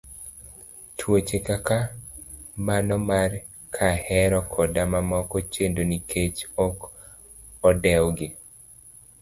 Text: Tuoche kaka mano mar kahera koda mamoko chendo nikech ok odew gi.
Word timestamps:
Tuoche 0.97 1.37
kaka 1.47 1.77
mano 2.65 2.95
mar 3.09 3.31
kahera 3.75 4.39
koda 4.53 4.81
mamoko 4.93 5.37
chendo 5.53 5.81
nikech 5.89 6.37
ok 6.65 6.77
odew 7.67 8.05
gi. 8.17 8.27